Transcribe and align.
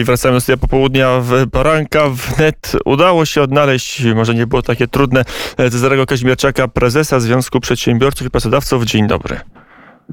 I 0.00 0.04
wracamy 0.04 0.34
do 0.34 0.40
studia 0.40 0.56
popołudnia 0.56 1.20
w 1.20 1.50
poranka. 1.50 2.00
Wnet 2.10 2.72
udało 2.84 3.24
się 3.24 3.42
odnaleźć, 3.42 4.04
może 4.04 4.34
nie 4.34 4.46
było 4.46 4.62
takie 4.62 4.88
trudne, 4.88 5.24
Cezarego 5.56 6.06
Kaźmierczaka, 6.06 6.68
prezesa 6.68 7.20
Związku 7.20 7.60
Przedsiębiorców 7.60 8.26
i 8.26 8.30
Pracodawców. 8.30 8.84
Dzień 8.84 9.06
dobry. 9.06 9.40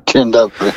Dzień 0.08 0.32
dobry. 0.32 0.72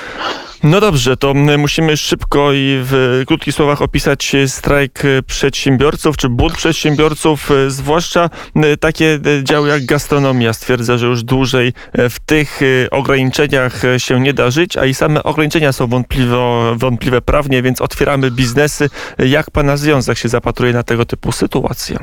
No 0.63 0.81
dobrze, 0.81 1.17
to 1.17 1.35
musimy 1.35 1.97
szybko 1.97 2.53
i 2.53 2.81
w 2.83 3.23
krótkich 3.27 3.55
słowach 3.55 3.83
opisać 3.83 4.37
strajk 4.47 5.03
przedsiębiorców, 5.27 6.17
czy 6.17 6.29
bunt 6.29 6.57
przedsiębiorców, 6.57 7.51
zwłaszcza 7.69 8.31
takie 8.81 9.21
działy 9.43 9.69
jak 9.69 9.85
gastronomia. 9.85 10.53
Stwierdza, 10.53 10.99
że 10.99 11.07
już 11.07 11.23
dłużej 11.23 11.73
w 11.95 12.17
tych 12.27 12.61
ograniczeniach 12.91 13.83
się 13.99 14.21
nie 14.21 14.35
da 14.35 14.51
żyć, 14.51 14.77
a 14.77 14.85
i 14.85 14.95
same 14.95 15.23
ograniczenia 15.23 15.73
są 15.73 15.87
wątpliwe, 15.87 16.37
wątpliwe 16.77 17.21
prawnie, 17.21 17.63
więc 17.63 17.81
otwieramy 17.81 18.31
biznesy. 18.31 18.91
Jak 19.19 19.51
pana 19.51 19.77
związek 19.77 20.19
się 20.19 20.29
zapatruje 20.29 20.73
na 20.73 20.83
tego 20.83 21.05
typu 21.05 21.33
sytuacje? 21.33 21.99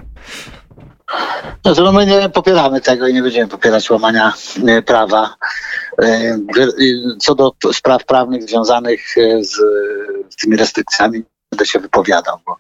No 1.66 1.76
to 1.76 1.92
my 1.92 2.06
nie 2.06 2.30
popieramy 2.30 2.82
tego 2.82 3.08
i 3.08 3.14
nie 3.14 3.22
będziemy 3.22 3.48
popierać 3.48 3.90
łamania 3.90 4.34
prawa. 4.86 5.36
Co 7.20 7.36
do 7.36 7.52
spraw 7.74 8.06
prawnych 8.06 8.44
związanych 8.44 9.16
z, 9.42 9.56
z 10.30 10.36
tymi 10.42 10.58
restrykcjami, 10.58 11.24
będę 11.56 11.66
się 11.66 11.80
wypowiadał, 11.80 12.38
bo 12.46 12.58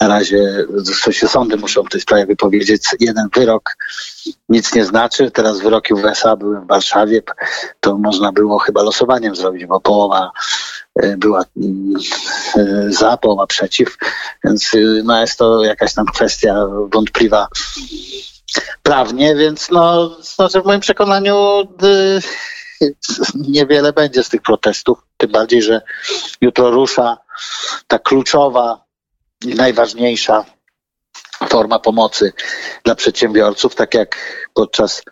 na 0.00 0.08
razie 0.08 0.66
się 1.10 1.28
sądy 1.28 1.56
muszą 1.56 1.82
w 1.82 1.88
tej 1.88 2.00
sprawie 2.00 2.26
wypowiedzieć. 2.26 2.82
Jeden 3.00 3.28
wyrok 3.34 3.76
nic 4.48 4.74
nie 4.74 4.84
znaczy. 4.84 5.30
Teraz 5.30 5.60
wyroki 5.60 5.94
USA 5.94 6.36
były 6.36 6.60
w 6.60 6.66
Warszawie, 6.66 7.22
to 7.80 7.98
można 7.98 8.32
było 8.32 8.58
chyba 8.58 8.82
losowaniem 8.82 9.36
zrobić, 9.36 9.66
bo 9.66 9.80
połowa 9.80 10.30
była 11.16 11.44
za, 12.88 13.16
połowa 13.16 13.46
przeciw, 13.46 13.96
więc 14.44 14.70
no 15.04 15.20
jest 15.20 15.38
to 15.38 15.64
jakaś 15.64 15.94
tam 15.94 16.06
kwestia 16.06 16.54
wątpliwa 16.92 17.48
prawnie, 18.82 19.36
więc 19.36 19.70
no, 19.70 20.08
znaczy 20.20 20.62
w 20.62 20.64
moim 20.64 20.80
przekonaniu 20.80 21.36
niewiele 23.34 23.92
będzie 23.92 24.22
z 24.22 24.28
tych 24.28 24.42
protestów, 24.42 24.98
tym 25.16 25.30
bardziej, 25.30 25.62
że 25.62 25.82
jutro 26.40 26.70
rusza 26.70 27.18
ta 27.86 27.98
kluczowa 27.98 28.84
i 29.44 29.54
najważniejsza 29.54 30.44
forma 31.48 31.78
pomocy 31.78 32.32
dla 32.84 32.94
przedsiębiorców, 32.94 33.74
tak 33.74 33.94
jak 33.94 34.16
podczas 34.54 35.02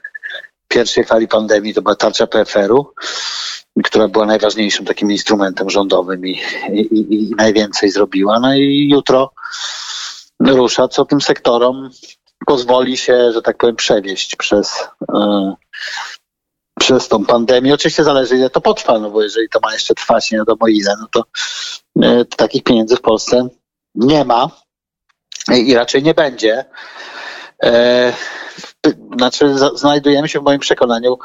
pierwszej 0.69 1.05
fali 1.05 1.29
pandemii 1.29 1.75
to 1.75 1.83
była 1.83 1.95
tarcza 1.95 2.27
PFR-u, 2.27 2.95
która 3.85 4.09
była 4.09 4.27
najważniejszym 4.27 4.87
takim 4.87 5.11
instrumentem 5.11 5.71
rządowym 5.71 6.27
i, 6.27 6.41
i, 6.73 7.15
i 7.15 7.35
najwięcej 7.37 7.91
zrobiła. 7.91 8.41
No 8.41 8.55
i 8.55 8.89
jutro 8.91 9.33
rusza, 10.41 10.89
co 10.89 11.05
tym 11.05 11.21
sektorom 11.21 11.91
pozwoli 12.47 12.97
się, 12.97 13.33
że 13.33 13.43
tak 13.43 13.57
powiem, 13.57 13.77
przewieźć 13.77 14.37
przez, 14.37 14.75
yy, 15.13 15.55
przez 16.83 17.09
tą 17.09 17.25
pandemię. 17.25 17.75
Oczywiście 17.75 18.05
zależy, 18.05 18.37
ile 18.37 18.51
to 18.51 18.61
potrwa, 18.61 18.99
no 18.99 19.11
bo 19.11 19.23
jeżeli 19.23 19.49
to 19.49 19.61
ma 19.63 19.73
jeszcze 19.73 19.95
trwać 19.95 20.31
nie 20.31 20.39
wiadomo 20.39 20.69
ile, 20.69 20.95
no 21.01 21.07
to 21.13 21.25
yy, 21.97 22.25
takich 22.25 22.63
pieniędzy 22.63 22.97
w 22.97 23.01
Polsce 23.01 23.49
nie 23.95 24.25
ma 24.25 24.51
i 25.57 25.75
raczej 25.75 26.03
nie 26.03 26.15
będzie. 26.15 26.65
Yy, 27.63 27.71
znaczy, 29.17 29.55
znajdujemy 29.75 30.29
się 30.29 30.41
w 30.41 30.43
moim 30.43 30.61
przekonaniu 30.61 31.19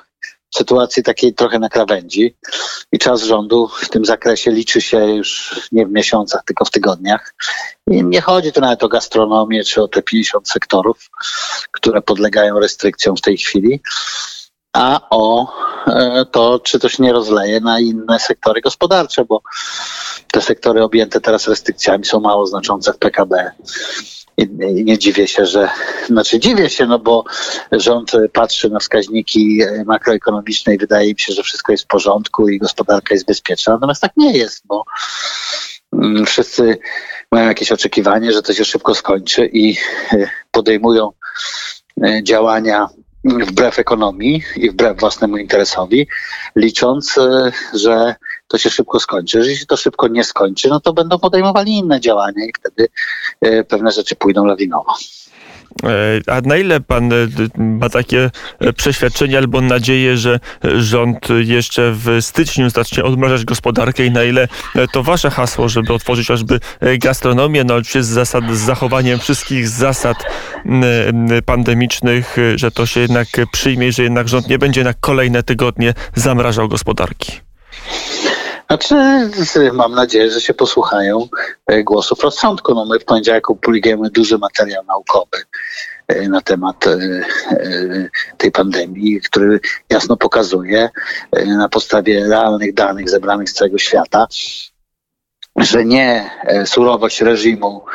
w 0.53 0.57
sytuacji 0.57 1.03
takiej 1.03 1.33
trochę 1.33 1.59
na 1.59 1.69
krawędzi 1.69 2.35
i 2.91 2.99
czas 2.99 3.23
rządu 3.23 3.67
w 3.67 3.89
tym 3.89 4.05
zakresie 4.05 4.51
liczy 4.51 4.81
się 4.81 4.97
już 4.99 5.59
nie 5.71 5.85
w 5.85 5.91
miesiącach, 5.91 6.43
tylko 6.45 6.65
w 6.65 6.71
tygodniach. 6.71 7.35
I 7.87 8.03
nie 8.03 8.21
chodzi 8.21 8.51
tu 8.51 8.61
nawet 8.61 8.83
o 8.83 8.87
gastronomię 8.87 9.63
czy 9.63 9.81
o 9.81 9.87
te 9.87 10.01
50 10.01 10.49
sektorów, 10.49 11.09
które 11.71 12.01
podlegają 12.01 12.59
restrykcjom 12.59 13.17
w 13.17 13.21
tej 13.21 13.37
chwili, 13.37 13.81
a 14.73 15.07
o 15.09 15.53
to, 16.31 16.59
czy 16.59 16.79
to 16.79 16.89
się 16.89 17.03
nie 17.03 17.13
rozleje 17.13 17.59
na 17.59 17.79
inne 17.79 18.19
sektory 18.19 18.61
gospodarcze, 18.61 19.25
bo 19.25 19.41
te 20.31 20.41
sektory 20.41 20.83
objęte 20.83 21.21
teraz 21.21 21.47
restrykcjami 21.47 22.05
są 22.05 22.19
mało 22.19 22.47
znaczące 22.47 22.93
w 22.93 22.97
PKB. 22.97 23.51
I 24.37 24.83
nie 24.83 24.97
dziwię 24.97 25.27
się, 25.27 25.45
że, 25.45 25.69
znaczy 26.07 26.39
dziwię 26.39 26.69
się, 26.69 26.85
no 26.85 26.99
bo 26.99 27.23
rząd 27.71 28.11
patrzy 28.33 28.69
na 28.69 28.79
wskaźniki 28.79 29.61
makroekonomiczne 29.85 30.75
i 30.75 30.77
wydaje 30.77 31.07
mi 31.07 31.19
się, 31.19 31.33
że 31.33 31.43
wszystko 31.43 31.71
jest 31.71 31.83
w 31.83 31.87
porządku 31.87 32.49
i 32.49 32.59
gospodarka 32.59 33.13
jest 33.13 33.25
bezpieczna. 33.25 33.73
Natomiast 33.73 34.01
tak 34.01 34.11
nie 34.17 34.37
jest, 34.37 34.63
bo 34.65 34.83
wszyscy 36.25 36.77
mają 37.31 37.47
jakieś 37.47 37.71
oczekiwanie, 37.71 38.31
że 38.31 38.41
to 38.41 38.53
się 38.53 38.65
szybko 38.65 38.95
skończy 38.95 39.49
i 39.53 39.77
podejmują 40.51 41.11
działania 42.23 42.87
wbrew 43.27 43.79
ekonomii 43.79 44.43
i 44.55 44.69
wbrew 44.69 44.99
własnemu 44.99 45.37
interesowi, 45.37 46.07
licząc, 46.55 47.15
że 47.73 48.15
to 48.47 48.57
się 48.57 48.69
szybko 48.69 48.99
skończy. 48.99 49.37
Jeżeli 49.37 49.57
się 49.57 49.65
to 49.65 49.77
szybko 49.77 50.07
nie 50.07 50.23
skończy, 50.23 50.69
no 50.69 50.79
to 50.79 50.93
będą 50.93 51.19
podejmowali 51.19 51.77
inne 51.77 51.99
działania 51.99 52.45
i 52.45 52.51
wtedy 52.59 52.87
pewne 53.63 53.91
rzeczy 53.91 54.15
pójdą 54.15 54.45
lawinowo. 54.45 54.93
A 56.27 56.41
na 56.41 56.57
ile 56.57 56.79
pan 56.79 57.09
ma 57.57 57.89
takie 57.89 58.29
przeświadczenie 58.75 59.37
albo 59.37 59.61
nadzieję, 59.61 60.17
że 60.17 60.39
rząd 60.77 61.27
jeszcze 61.39 61.91
w 61.95 62.17
styczniu 62.21 62.69
zacznie 62.69 63.03
odmrażać 63.03 63.45
gospodarkę 63.45 64.05
i 64.05 64.11
na 64.11 64.23
ile 64.23 64.47
to 64.93 65.03
wasze 65.03 65.29
hasło, 65.29 65.69
żeby 65.69 65.93
otworzyć 65.93 66.27
choćby 66.27 66.59
gastronomię, 66.97 67.63
no 67.63 67.75
oczywiście 67.75 68.03
z, 68.03 68.07
zasad, 68.07 68.43
z 68.51 68.59
zachowaniem 68.59 69.19
wszystkich 69.19 69.67
zasad 69.67 70.17
pandemicznych, 71.45 72.37
że 72.55 72.71
to 72.71 72.85
się 72.85 72.99
jednak 72.99 73.27
przyjmie, 73.51 73.91
że 73.91 74.03
jednak 74.03 74.27
rząd 74.27 74.49
nie 74.49 74.59
będzie 74.59 74.83
na 74.83 74.93
kolejne 74.93 75.43
tygodnie 75.43 75.93
zamrażał 76.15 76.67
gospodarki? 76.67 77.46
Znaczy, 78.67 78.95
mam 79.73 79.91
nadzieję, 79.91 80.31
że 80.31 80.41
się 80.41 80.53
posłuchają 80.53 81.27
głosów 81.83 82.23
rozsądku. 82.23 82.75
No 82.75 82.85
my 82.85 82.99
w 82.99 83.05
poniedziałek 83.05 83.49
opublikujemy 83.49 84.09
duży 84.09 84.37
materiał 84.37 84.83
naukowy 84.83 85.37
na 86.29 86.41
temat 86.41 86.85
tej 88.37 88.51
pandemii, 88.51 89.21
który 89.21 89.59
jasno 89.89 90.17
pokazuje 90.17 90.89
na 91.45 91.69
podstawie 91.69 92.27
realnych 92.27 92.73
danych 92.73 93.09
zebranych 93.09 93.49
z 93.49 93.53
całego 93.53 93.77
świata, 93.77 94.27
że 95.55 95.85
nie 95.85 96.31
surowość 96.65 97.21
reżimu 97.21 97.85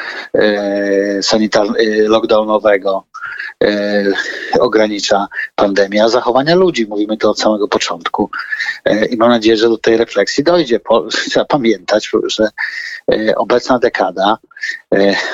sanitar- 1.20 1.74
lockdownowego 2.06 3.04
ogranicza 4.60 5.26
pandemia, 5.54 6.08
zachowania 6.08 6.54
ludzi. 6.54 6.86
Mówimy 6.86 7.16
to 7.16 7.30
od 7.30 7.40
samego 7.40 7.68
początku. 7.68 8.30
I 9.10 9.16
mam 9.16 9.28
nadzieję, 9.28 9.56
że 9.56 9.68
do 9.68 9.78
tej 9.78 9.96
refleksji 9.96 10.44
dojdzie. 10.44 10.80
Trzeba 11.30 11.46
pamiętać, 11.46 12.10
że 12.26 12.48
obecna 13.36 13.78
dekada, 13.78 14.38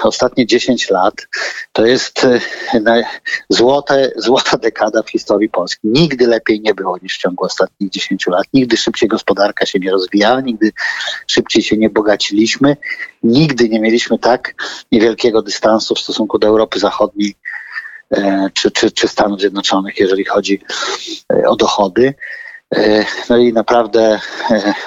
ostatnie 0.03 0.47
10 0.47 0.91
lat, 0.91 1.15
to 1.72 1.87
jest 1.87 2.27
złote, 3.49 4.11
złota 4.17 4.56
dekada 4.56 5.03
w 5.03 5.11
historii 5.11 5.49
Polski. 5.49 5.81
Nigdy 5.84 6.27
lepiej 6.27 6.61
nie 6.61 6.75
było 6.75 6.99
niż 7.03 7.15
w 7.15 7.19
ciągu 7.19 7.44
ostatnich 7.44 7.91
10 7.91 8.27
lat. 8.27 8.47
Nigdy 8.55 8.77
szybciej 8.77 9.09
gospodarka 9.09 9.67
się 9.67 9.78
nie 9.78 9.91
rozwijała, 9.91 10.41
nigdy 10.41 10.72
szybciej 11.27 11.62
się 11.62 11.77
nie 11.77 11.91
bogaciliśmy. 11.91 12.77
Nigdy 13.22 13.69
nie 13.69 13.81
mieliśmy 13.81 14.19
tak 14.19 14.55
niewielkiego 14.93 15.43
dystansu 15.43 15.94
w 15.94 16.00
stosunku 16.00 16.38
do 16.38 16.47
Europy 16.47 16.78
Zachodniej 16.78 17.34
czy, 18.55 18.71
czy, 18.71 18.91
czy 18.91 19.09
Stanów 19.09 19.41
Zjednoczonych, 19.41 19.99
jeżeli 19.99 20.25
chodzi 20.25 20.61
o 21.47 21.57
dochody. 21.57 22.15
No 23.31 23.37
i 23.37 23.53
naprawdę 23.53 24.21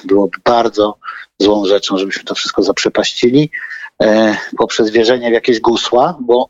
byłoby 0.03 0.37
bardzo 0.43 0.97
złą 1.39 1.65
rzeczą, 1.65 1.97
żebyśmy 1.97 2.23
to 2.23 2.35
wszystko 2.35 2.63
zaprzepaścili 2.63 3.51
poprzez 4.57 4.89
wierzenie 4.89 5.29
w 5.29 5.33
jakieś 5.33 5.59
gusła, 5.59 6.17
bo 6.19 6.49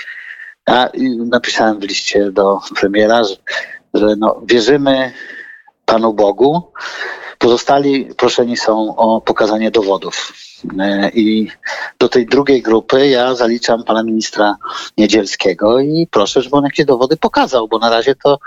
ja 0.68 0.90
napisałem 1.18 1.80
w 1.80 1.84
liście 1.84 2.30
do 2.30 2.58
premiera, 2.80 3.24
że, 3.24 3.36
że 3.94 4.16
no, 4.18 4.40
wierzymy 4.44 5.12
Panu 5.84 6.14
Bogu, 6.14 6.72
pozostali 7.38 8.14
proszeni 8.16 8.56
są 8.56 8.96
o 8.96 9.20
pokazanie 9.20 9.70
dowodów. 9.70 10.32
I 11.14 11.48
do 11.98 12.08
tej 12.08 12.26
drugiej 12.26 12.62
grupy 12.62 13.08
ja 13.08 13.34
zaliczam 13.34 13.84
pana 13.84 14.02
ministra 14.02 14.56
Niedzielskiego 14.98 15.80
i 15.80 16.08
proszę, 16.10 16.42
żeby 16.42 16.56
on 16.56 16.64
jakieś 16.64 16.86
dowody 16.86 17.16
pokazał, 17.16 17.68
bo 17.68 17.78
na 17.78 17.90
razie 17.90 18.14
to 18.14 18.38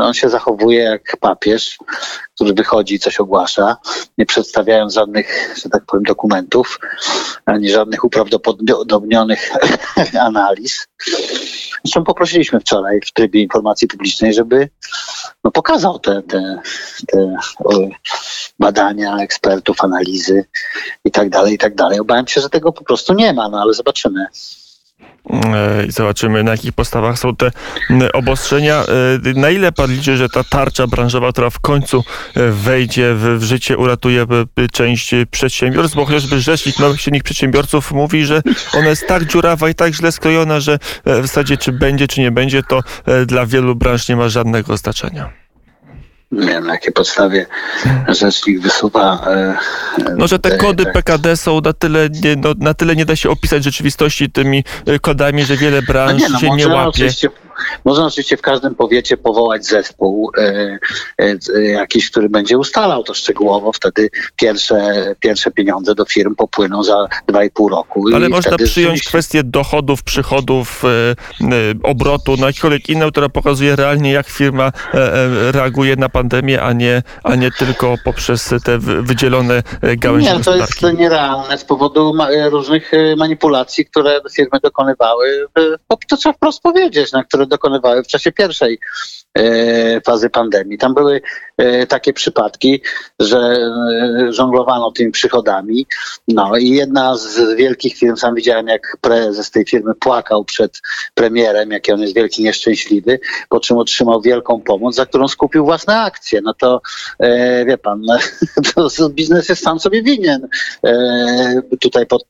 on 0.00 0.14
się 0.14 0.28
zachowuje 0.28 0.82
jak 0.82 1.16
papież, 1.20 1.78
który 2.34 2.54
wychodzi 2.54 2.94
i 2.94 2.98
coś 2.98 3.20
ogłasza, 3.20 3.76
nie 4.18 4.26
przedstawiając 4.26 4.94
żadnych, 4.94 5.54
że 5.62 5.68
tak 5.68 5.84
powiem, 5.86 6.02
dokumentów, 6.02 6.78
ani 7.46 7.70
żadnych 7.70 8.04
uprawdopodobnionych 8.04 9.50
analiz. 10.26 10.86
Zresztą 11.84 12.04
poprosiliśmy 12.04 12.60
wczoraj 12.60 13.00
w 13.06 13.12
trybie 13.12 13.42
informacji 13.42 13.88
publicznej, 13.88 14.34
żeby 14.34 14.68
no, 15.44 15.50
pokazał 15.50 15.98
te, 15.98 16.22
te, 16.22 16.60
te 17.06 17.36
badania 18.58 19.16
ekspertów, 19.16 19.76
analizy 19.84 20.44
i 21.04 21.10
tak 21.10 21.30
dalej, 21.30 21.54
i 21.54 21.58
tak 21.58 21.74
dalej. 21.74 22.00
Obawiam 22.00 22.26
się, 22.26 22.40
że 22.40 22.50
tego 22.50 22.72
po 22.72 22.84
prostu 22.84 23.14
nie 23.14 23.32
ma, 23.32 23.48
no 23.48 23.60
ale 23.60 23.74
zobaczymy. 23.74 24.26
E, 25.30 25.86
i 25.86 25.92
zobaczymy, 25.92 26.44
na 26.44 26.50
jakich 26.50 26.72
postawach 26.72 27.18
są 27.18 27.36
te 27.36 27.50
obostrzenia. 28.12 28.84
E, 29.34 29.40
na 29.40 29.50
ile 29.50 29.72
pan 29.72 29.90
liczy, 29.90 30.16
że 30.16 30.28
ta 30.28 30.44
tarcza 30.44 30.86
branżowa, 30.86 31.32
która 31.32 31.50
w 31.50 31.60
końcu 31.60 32.04
e, 32.34 32.50
wejdzie 32.50 33.14
w, 33.14 33.42
życie, 33.42 33.78
uratuje 33.78 34.26
część 34.72 35.14
przedsiębiorstw? 35.30 35.96
Bo 35.96 36.04
chociażby 36.04 36.40
Rzecznik 36.40 36.78
Małych 36.78 37.00
Średnich 37.00 37.22
Przedsiębiorców 37.22 37.92
mówi, 37.92 38.24
że 38.24 38.42
ona 38.74 38.88
jest 38.88 39.06
tak 39.06 39.24
dziurawa 39.24 39.68
i 39.68 39.74
tak 39.74 39.94
źle 39.94 40.12
skrojona, 40.12 40.60
że 40.60 40.78
w 41.04 41.22
zasadzie 41.22 41.56
czy 41.56 41.72
będzie, 41.72 42.08
czy 42.08 42.20
nie 42.20 42.30
będzie, 42.30 42.62
to 42.62 42.80
dla 43.26 43.46
wielu 43.46 43.74
branż 43.74 44.08
nie 44.08 44.16
ma 44.16 44.28
żadnego 44.28 44.76
znaczenia 44.76 45.47
nie 46.32 46.46
wiem 46.46 46.66
na 46.66 46.72
jakiej 46.72 46.92
podstawie 46.92 47.46
rzecznik 48.08 48.60
wysuwa. 48.60 49.26
E, 49.26 49.58
no, 50.16 50.26
że 50.26 50.38
te 50.38 50.56
kody 50.56 50.86
PKD 50.86 51.36
są 51.36 51.60
na 51.60 51.72
tyle, 51.72 52.08
nie, 52.22 52.36
no, 52.36 52.54
na 52.58 52.74
tyle 52.74 52.96
nie 52.96 53.04
da 53.04 53.16
się 53.16 53.30
opisać 53.30 53.64
rzeczywistości 53.64 54.30
tymi 54.30 54.64
e, 54.86 54.98
kodami, 54.98 55.44
że 55.44 55.56
wiele 55.56 55.82
branż 55.82 56.22
no 56.22 56.28
nie, 56.28 56.32
no, 56.32 56.38
się 56.38 56.50
nie 56.50 56.68
łapie. 56.68 57.08
Można 57.84 58.06
oczywiście 58.06 58.36
w 58.36 58.42
każdym 58.42 58.74
powiecie 58.74 59.16
powołać 59.16 59.66
zespół 59.66 60.32
e, 60.38 60.78
e, 61.18 61.64
jakiś, 61.64 62.10
który 62.10 62.28
będzie 62.28 62.58
ustalał 62.58 63.04
to 63.04 63.14
szczegółowo. 63.14 63.72
Wtedy 63.72 64.10
pierwsze, 64.36 64.78
pierwsze 65.20 65.50
pieniądze 65.50 65.94
do 65.94 66.04
firm 66.04 66.34
popłyną 66.34 66.82
za 66.82 67.06
2,5 67.28 67.70
roku. 67.70 68.04
Ale 68.14 68.28
można 68.28 68.56
przyjąć 68.56 69.02
kwestię 69.02 69.42
dochodów, 69.44 70.02
przychodów, 70.02 70.82
e, 70.84 70.88
e, 70.88 71.14
obrotu, 71.82 72.34
no 72.38 72.46
jakiekolwiek 72.46 72.88
inną, 72.88 73.10
która 73.10 73.28
pokazuje 73.28 73.76
realnie, 73.76 74.12
jak 74.12 74.28
firma 74.28 74.72
e, 74.94 75.14
e, 75.14 75.52
reaguje 75.52 75.96
na 75.96 76.08
pandemię, 76.08 76.62
a 76.62 76.72
nie, 76.72 77.02
a 77.24 77.34
nie 77.34 77.50
tylko 77.50 77.94
poprzez 78.04 78.54
te 78.64 78.78
wydzielone 78.78 79.62
gałęzie 79.96 80.32
Nie, 80.32 80.40
to 80.40 80.56
jest 80.56 80.82
nierealne 80.98 81.58
z 81.58 81.64
powodu 81.64 82.12
różnych 82.50 82.92
manipulacji, 83.16 83.86
które 83.86 84.20
firmy 84.32 84.60
dokonywały. 84.62 85.46
To 86.08 86.16
trzeba 86.16 86.32
wprost 86.32 86.62
powiedzieć, 86.62 87.12
na 87.12 87.24
które 87.24 87.46
dokonywały 87.48 88.02
w 88.02 88.06
czasie 88.06 88.32
pierwszej 88.32 88.78
fazy 90.04 90.30
pandemii. 90.30 90.78
Tam 90.78 90.94
były 90.94 91.20
e, 91.56 91.86
takie 91.86 92.12
przypadki, 92.12 92.82
że 93.20 93.38
e, 93.38 94.32
żonglowano 94.32 94.92
tymi 94.92 95.12
przychodami. 95.12 95.86
No 96.28 96.56
i 96.56 96.68
jedna 96.68 97.16
z 97.16 97.56
wielkich 97.56 97.96
firm, 97.96 98.16
sam 98.16 98.34
widziałem 98.34 98.68
jak 98.68 98.96
prezes 99.00 99.50
tej 99.50 99.64
firmy 99.64 99.94
płakał 99.94 100.44
przed 100.44 100.80
premierem, 101.14 101.70
jaki 101.70 101.92
on 101.92 102.00
jest 102.00 102.14
wielki 102.14 102.42
nieszczęśliwy, 102.42 103.20
po 103.48 103.60
czym 103.60 103.76
otrzymał 103.76 104.20
wielką 104.20 104.60
pomoc, 104.60 104.94
za 104.94 105.06
którą 105.06 105.28
skupił 105.28 105.64
własne 105.64 106.00
akcje. 106.00 106.40
No 106.40 106.54
to 106.54 106.80
wie 107.66 107.78
pan, 107.78 108.02
to 108.74 109.08
biznes 109.08 109.48
jest 109.48 109.62
sam 109.62 109.80
sobie 109.80 110.02
winien 110.02 110.48
tutaj 111.80 112.06
pod, 112.06 112.24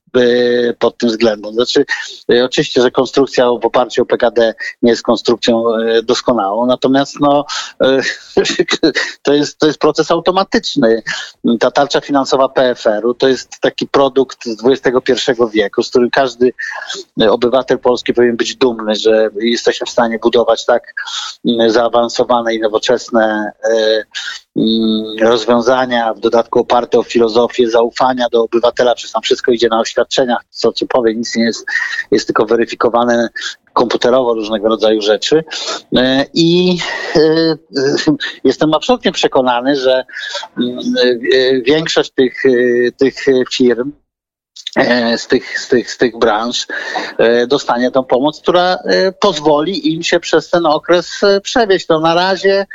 pod 0.79 0.99
tym 0.99 1.09
względem. 1.09 1.53
Znaczy, 1.53 1.85
oczywiście, 2.45 2.83
że 2.83 2.91
konstrukcja 2.91 3.47
w 3.47 3.67
oparciu 3.67 4.03
o 4.03 4.07
PKD 4.07 4.55
nie 4.83 4.91
jest 4.91 5.03
konstrukcją 5.03 5.77
e, 5.77 6.03
doskonałą, 6.03 6.67
natomiast 6.67 6.88
no, 7.21 7.45
e, 7.83 8.01
to, 9.23 9.33
jest, 9.33 9.59
to 9.59 9.67
jest 9.67 9.79
proces 9.79 10.11
automatyczny. 10.11 11.03
Ta 11.61 11.71
tarcza 11.71 12.01
finansowa 12.01 12.49
PFR-u 12.49 13.15
to 13.15 13.29
jest 13.29 13.61
taki 13.61 13.87
produkt 13.87 14.45
z 14.45 14.65
XXI 14.65 15.15
wieku, 15.53 15.83
z 15.83 15.91
którym 15.91 16.11
każdy 16.11 16.53
obywatel 17.31 17.79
polski 17.79 18.15
powinien 18.15 18.37
być 18.37 18.57
dumny, 18.57 18.95
że 18.95 19.31
jesteśmy 19.41 19.87
w 19.87 19.91
stanie 19.91 20.19
budować 20.19 20.67
tak 20.67 20.95
zaawansowane 21.69 22.55
i 22.55 22.61
nowoczesne 22.61 23.53
e, 23.65 24.05
rozwiązania, 25.21 26.15
w 26.15 26.21
dodatku 26.21 26.61
oparte 26.61 26.99
o 26.99 27.03
filozofię 27.03 27.71
zaufania 27.71 28.27
do 28.33 28.43
obywatela, 28.43 28.95
przez 28.95 29.13
tam 29.13 29.23
wszystko 29.23 29.53
idzie 29.53 29.69
na 29.69 29.81
oświadczeniach, 29.81 30.45
co 30.51 30.73
ci 30.73 30.87
powiem, 30.87 31.19
nic 31.19 31.37
nie 31.37 31.45
jest, 31.45 31.67
jest 32.11 32.27
tylko 32.27 32.47
weryfikowane 32.47 33.29
komputerowo 33.79 34.35
różnego 34.35 34.69
rodzaju 34.69 35.03
rzeczy. 35.03 35.45
E, 35.97 36.27
I 36.35 36.79
e, 37.17 37.21
e, 37.21 37.57
jestem 38.45 38.75
absolutnie 38.75 39.13
przekonany, 39.13 39.77
że 39.77 40.05
mm, 40.61 40.79
większość 41.63 42.11
tych, 42.11 42.43
tych 42.99 43.15
firm, 43.55 43.93
z 45.17 45.27
tych, 45.27 45.61
z, 45.61 45.69
tych, 45.69 45.91
z 45.91 45.99
tych 45.99 46.19
branż 46.19 46.67
dostanie 47.49 47.91
tą 47.91 48.05
pomoc, 48.05 48.41
która 48.41 48.79
pozwoli 49.21 49.95
im 49.95 50.03
się 50.03 50.21
przez 50.21 50.51
ten 50.51 50.67
okres 50.67 51.21
przewieźć. 51.43 51.87
To 51.87 52.01
na 52.01 52.15
razie 52.15 52.67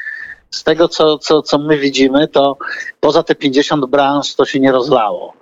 z 0.51 0.63
tego, 0.63 0.87
co, 0.87 1.17
co, 1.17 1.41
co 1.41 1.57
my 1.57 1.77
widzimy, 1.77 2.27
to 2.27 2.57
poza 2.99 3.23
te 3.23 3.35
50 3.35 3.85
branż 3.85 4.35
to 4.35 4.45
się 4.45 4.59
nie 4.59 4.71
rozlało. 4.71 5.33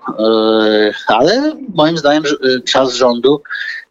Ale 1.07 1.55
moim 1.75 1.97
zdaniem 1.97 2.23
czas 2.65 2.93
rządu 2.93 3.41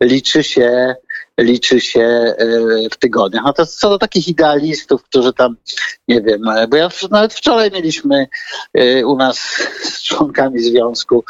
liczy 0.01 0.43
się 0.43 0.97
liczy 1.41 1.81
się 1.81 2.01
e, 2.01 2.35
w 2.91 2.97
tygodniach. 2.97 3.45
Natomiast 3.45 3.79
co 3.79 3.91
do 3.91 3.99
takich 3.99 4.29
idealistów, 4.29 5.05
którzy 5.05 5.33
tam, 5.33 5.57
nie 6.09 6.21
wiem, 6.21 6.49
e, 6.49 6.69
bo 6.69 6.77
ja 6.77 6.89
nawet 7.11 7.35
wczoraj 7.35 7.71
mieliśmy 7.71 8.29
e, 8.75 9.07
u 9.07 9.17
nas 9.17 9.39
z 9.83 10.03
członkami 10.03 10.61
związku 10.61 11.25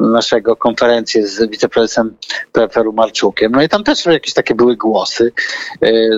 naszego 0.00 0.56
konferencję 0.56 1.26
z 1.26 1.50
wiceprezesem 1.50 2.16
PFR-u 2.52 2.92
Marczukiem, 2.92 3.52
no 3.52 3.62
i 3.62 3.68
tam 3.68 3.84
też 3.84 4.06
jakieś 4.06 4.34
takie 4.34 4.54
były 4.54 4.76
głosy, 4.76 5.32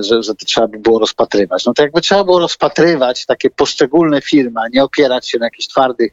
że, 0.01 0.23
że 0.23 0.35
to 0.35 0.47
trzeba 0.47 0.69
by 0.69 0.79
było 0.79 0.99
rozpatrywać. 0.99 1.65
No 1.67 1.75
to 1.75 1.83
jakby 1.83 2.01
trzeba 2.01 2.25
było 2.25 2.39
rozpatrywać 2.39 3.27
takie 3.27 3.51
poszczególne 3.51 4.21
firmy, 4.21 4.61
a 4.65 4.69
nie 4.69 4.85
opierać 4.85 5.31
się 5.31 5.39
na 5.39 5.47
jakichś 5.47 5.69
twardych 5.69 6.13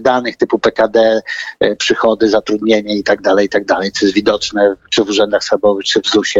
danych 0.00 0.36
typu 0.36 0.58
PKD, 0.58 1.22
przychody, 1.78 2.28
zatrudnienie 2.28 2.96
i 2.96 3.04
tak 3.04 3.22
dalej, 3.22 3.46
i 3.46 3.48
tak 3.48 3.64
dalej, 3.64 3.92
co 3.92 4.04
jest 4.04 4.14
widoczne 4.14 4.76
czy 4.90 5.04
w 5.04 5.08
urzędach 5.08 5.44
skarbowych, 5.44 5.84
czy 5.84 6.00
w 6.00 6.06
ZUS 6.24 6.34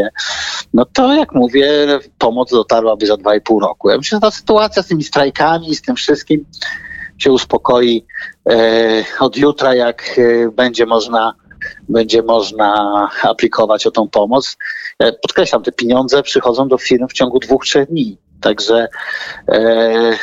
no 0.73 0.85
to 0.85 1.13
jak 1.13 1.33
mówię, 1.33 1.69
pomoc 2.17 2.51
dotarłaby 2.51 3.07
za 3.07 3.15
2,5 3.15 3.61
roku. 3.61 3.89
Ja 3.89 3.97
myślę, 3.97 4.15
że 4.15 4.21
ta 4.21 4.31
sytuacja 4.31 4.83
z 4.83 4.87
tymi 4.87 5.03
strajkami, 5.03 5.75
z 5.75 5.81
tym 5.81 5.95
wszystkim 5.95 6.45
się 7.17 7.31
uspokoi 7.31 8.05
e, 8.49 9.03
od 9.19 9.37
jutra, 9.37 9.75
jak 9.75 10.19
e, 10.19 10.51
będzie 10.51 10.85
można 10.85 11.33
będzie 11.89 12.23
można 12.23 13.09
aplikować 13.23 13.87
o 13.87 13.91
tą 13.91 14.09
pomoc. 14.09 14.57
E, 14.99 15.13
podkreślam, 15.13 15.63
te 15.63 15.71
pieniądze 15.71 16.23
przychodzą 16.23 16.67
do 16.67 16.77
firm 16.77 17.07
w 17.07 17.13
ciągu 17.13 17.39
dwóch, 17.39 17.65
trzech 17.65 17.89
dni. 17.89 18.17
Także 18.41 18.87
e, 19.47 20.17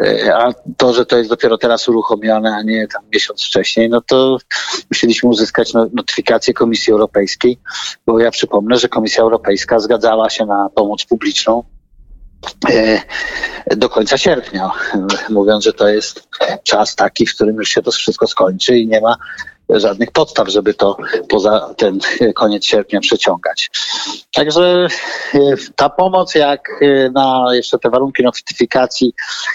e, 0.00 0.34
a 0.36 0.54
to, 0.76 0.92
że 0.92 1.06
to 1.06 1.18
jest 1.18 1.30
dopiero 1.30 1.58
teraz 1.58 1.88
uruchomione, 1.88 2.56
a 2.56 2.62
nie 2.62 2.88
tam 2.88 3.02
miesiąc 3.12 3.44
wcześniej, 3.44 3.88
no 3.88 4.00
to 4.00 4.38
musieliśmy 4.90 5.28
uzyskać 5.28 5.74
no, 5.74 5.86
notyfikację 5.92 6.54
Komisji 6.54 6.92
Europejskiej, 6.92 7.58
bo 8.06 8.18
ja 8.18 8.30
przypomnę, 8.30 8.78
że 8.78 8.88
Komisja 8.88 9.22
Europejska 9.22 9.78
zgadzała 9.78 10.30
się 10.30 10.46
na 10.46 10.68
pomoc 10.74 11.04
publiczną 11.04 11.64
do 13.76 13.88
końca 13.88 14.18
sierpnia, 14.18 14.70
mówiąc, 15.30 15.64
że 15.64 15.72
to 15.72 15.88
jest 15.88 16.28
czas 16.62 16.96
taki, 16.96 17.26
w 17.26 17.34
którym 17.34 17.56
już 17.56 17.68
się 17.68 17.82
to 17.82 17.90
wszystko 17.90 18.26
skończy 18.26 18.78
i 18.78 18.86
nie 18.86 19.00
ma 19.00 19.16
żadnych 19.70 20.10
podstaw, 20.10 20.48
żeby 20.48 20.74
to 20.74 20.96
poza 21.28 21.74
ten 21.76 21.98
koniec 22.34 22.64
sierpnia 22.64 23.00
przeciągać. 23.00 23.70
Także 24.34 24.88
e, 25.34 25.38
ta 25.76 25.88
pomoc, 25.88 26.34
jak 26.34 26.68
e, 26.80 27.10
na 27.10 27.46
jeszcze 27.52 27.78
te 27.78 27.90
warunki 27.90 28.22
notyfikacji, 28.22 29.12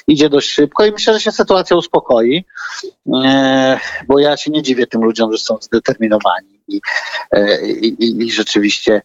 idzie 0.08 0.30
dość 0.30 0.50
szybko 0.50 0.86
i 0.86 0.92
myślę, 0.92 1.14
że 1.14 1.20
się 1.20 1.32
sytuacja 1.32 1.78
uspokoi, 1.78 2.46
e, 3.16 3.80
bo 4.08 4.20
ja 4.20 4.38
się 4.38 4.52
nie 4.52 4.64
dziwię 4.64 4.88
tym 4.88 5.04
ludziom, 5.04 5.32
że 5.32 5.38
są 5.38 5.58
zdeterminowani. 5.62 6.53
I, 6.68 6.82
i, 8.00 8.26
i 8.26 8.32
rzeczywiście 8.32 9.02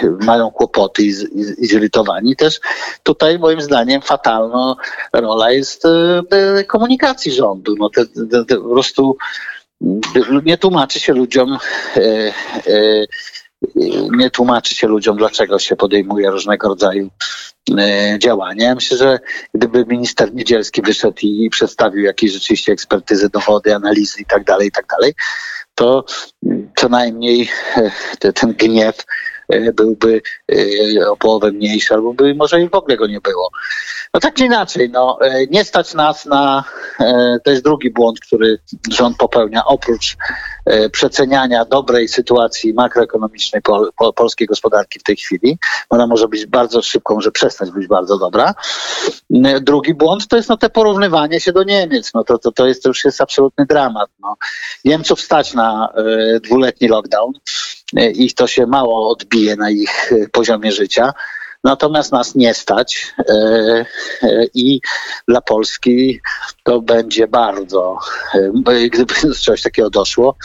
mają 0.00 0.50
kłopoty 0.50 1.02
i, 1.02 1.08
i, 1.08 1.66
zirytowani. 1.66 2.36
Też 2.36 2.60
tutaj 3.02 3.38
moim 3.38 3.60
zdaniem 3.60 4.02
fatalna 4.02 4.76
rola 5.12 5.50
jest 5.52 5.82
komunikacji 6.66 7.32
rządu. 7.32 7.74
No 7.78 7.90
te, 7.90 8.06
te, 8.06 8.44
te 8.44 8.56
po 8.56 8.68
prostu 8.68 9.16
nie 10.44 10.58
tłumaczy 10.58 11.00
się 11.00 11.12
ludziom, 11.12 11.58
e, 11.96 12.00
e, 12.00 12.32
nie 14.16 14.30
tłumaczy 14.30 14.74
się 14.74 14.86
ludziom, 14.86 15.16
dlaczego 15.16 15.58
się 15.58 15.76
podejmuje 15.76 16.30
różnego 16.30 16.68
rodzaju 16.68 17.10
e, 17.78 18.18
działania. 18.18 18.66
Ja 18.66 18.74
myślę, 18.74 18.96
że 18.96 19.18
gdyby 19.54 19.86
minister 19.86 20.34
Niedzielski 20.34 20.82
wyszedł 20.82 21.18
i 21.22 21.50
przedstawił 21.50 22.04
jakieś 22.04 22.32
rzeczywiście 22.32 22.72
ekspertyzy, 22.72 23.28
dowody, 23.28 23.74
analizy 23.74 24.20
i 24.20 24.26
tak 24.26 24.44
dalej, 24.44 24.68
i 24.68 24.72
tak 24.72 24.86
dalej, 24.86 25.14
to 25.74 26.04
co 26.76 26.88
najmniej 26.88 27.48
ten 28.34 28.52
gniew 28.52 29.04
byłby 29.74 30.22
o 31.08 31.16
połowę 31.16 31.52
mniejszy, 31.52 31.94
albo 31.94 32.14
by 32.14 32.34
może 32.34 32.60
i 32.62 32.68
w 32.68 32.74
ogóle 32.74 32.96
go 32.96 33.06
nie 33.06 33.20
było. 33.20 33.50
No 34.14 34.20
tak 34.20 34.34
czy 34.34 34.44
inaczej, 34.44 34.90
no, 34.90 35.18
nie 35.50 35.64
stać 35.64 35.94
nas 35.94 36.26
na, 36.26 36.64
to 37.44 37.50
jest 37.50 37.64
drugi 37.64 37.90
błąd, 37.90 38.20
który 38.20 38.58
rząd 38.90 39.16
popełnia, 39.16 39.64
oprócz 39.64 40.16
e, 40.66 40.90
przeceniania 40.90 41.64
dobrej 41.64 42.08
sytuacji 42.08 42.74
makroekonomicznej 42.74 43.62
pol, 43.62 43.90
pol, 43.96 44.12
polskiej 44.14 44.46
gospodarki 44.46 44.98
w 44.98 45.02
tej 45.02 45.16
chwili. 45.16 45.58
Ona 45.90 46.06
może 46.06 46.28
być 46.28 46.46
bardzo 46.46 46.82
szybko, 46.82 47.14
może 47.14 47.32
przestać 47.32 47.70
być 47.70 47.86
bardzo 47.86 48.18
dobra. 48.18 48.54
E, 49.44 49.60
Drugi 49.60 49.94
błąd 49.94 50.28
to 50.28 50.36
jest 50.36 50.48
no, 50.48 50.56
te 50.56 50.70
porównywanie 50.70 51.40
się 51.40 51.52
do 51.52 51.62
Niemiec. 51.62 52.10
No, 52.14 52.24
to, 52.24 52.38
to, 52.38 52.52
to, 52.52 52.66
jest, 52.66 52.82
to 52.82 52.88
już 52.88 53.04
jest 53.04 53.20
absolutny 53.20 53.66
dramat. 53.66 54.10
No. 54.20 54.36
Niemców 54.84 55.20
stać 55.20 55.54
na 55.54 55.92
e, 55.94 56.40
dwuletni 56.40 56.88
lockdown 56.88 57.32
e, 57.96 58.10
i 58.10 58.32
to 58.32 58.46
się 58.46 58.66
mało 58.66 59.10
odbije 59.10 59.56
na 59.56 59.70
ich 59.70 60.12
e, 60.12 60.28
poziomie 60.28 60.72
życia. 60.72 61.12
Natomiast 61.64 62.12
nas 62.12 62.34
nie 62.34 62.54
stać 62.54 63.14
e, 63.18 63.84
i 64.54 64.80
dla 65.28 65.40
Polski 65.40 66.20
to 66.62 66.80
będzie 66.80 67.28
bardzo, 67.28 67.98
gdyby 68.90 69.14
coś 69.46 69.62
takiego 69.62 69.90
doszło, 69.90 70.36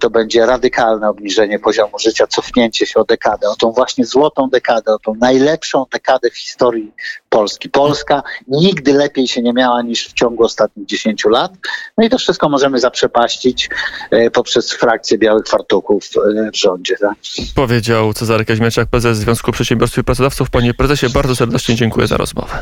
to 0.00 0.10
będzie 0.10 0.46
radykalne 0.46 1.08
obniżenie 1.08 1.58
poziomu 1.58 1.98
życia, 1.98 2.26
cofnięcie 2.26 2.86
się 2.86 3.00
o 3.00 3.04
dekadę, 3.04 3.48
o 3.48 3.56
tą 3.56 3.72
właśnie 3.72 4.04
złotą 4.04 4.48
dekadę, 4.48 4.94
o 4.94 4.98
tą 4.98 5.14
najlepszą 5.14 5.86
dekadę 5.92 6.30
w 6.30 6.38
historii 6.38 6.92
Polski. 7.28 7.70
Polska 7.70 8.22
nigdy 8.48 8.92
lepiej 8.92 9.28
się 9.28 9.42
nie 9.42 9.52
miała 9.52 9.82
niż 9.82 10.08
w 10.08 10.12
ciągu 10.12 10.44
ostatnich 10.44 10.86
10 10.86 11.24
lat. 11.24 11.52
No 11.98 12.04
i 12.04 12.10
to 12.10 12.18
wszystko 12.18 12.48
możemy 12.48 12.80
zaprzepaścić 12.80 13.70
e, 14.10 14.30
poprzez 14.30 14.72
frakcję 14.72 15.18
białych 15.18 15.48
fartuchów 15.48 16.04
e, 16.46 16.50
w 16.50 16.56
rządzie. 16.56 16.96
Tak? 17.00 17.14
Powiedział 17.54 18.14
Cezary 18.14 18.44
Kaźmierczak, 18.44 18.88
prezes 18.88 19.18
Związku 19.18 19.52
Przedsiębiorców 19.52 19.98
i 19.98 20.04
Pracodawców. 20.04 20.50
Panie 20.50 20.74
prezesie, 20.74 21.06
bardzo 21.14 21.36
serdecznie 21.36 21.74
dziękuję 21.74 22.06
za 22.06 22.16
rozmowę. 22.16 22.58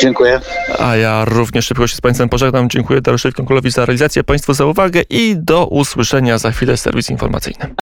Dziękuję. 0.00 0.40
A 0.78 0.96
ja 0.96 1.24
również 1.24 1.66
szybko 1.66 1.86
się 1.86 1.96
z 1.96 2.00
Państwem 2.00 2.28
pożegnam. 2.28 2.70
Dziękuję 2.70 3.00
Dariuszowi 3.00 3.34
Konkolowi 3.34 3.70
za 3.70 3.86
realizację, 3.86 4.24
Państwu 4.24 4.54
za 4.54 4.64
uwagę 4.64 5.02
i 5.10 5.36
do 5.36 5.66
usłyszenia 5.66 6.38
za 6.38 6.50
chwilę 6.50 6.76
serwis 6.76 7.10
informacyjny. 7.10 7.74